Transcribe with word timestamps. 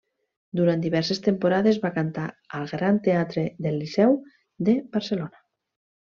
Durant 0.59 0.79
diverses 0.83 1.19
temporades 1.25 1.77
va 1.83 1.91
cantar 1.97 2.23
al 2.59 2.65
Gran 2.71 2.97
Teatre 3.07 3.43
del 3.65 3.77
Liceu 3.83 4.15
de 4.71 4.75
Barcelona. 4.97 5.43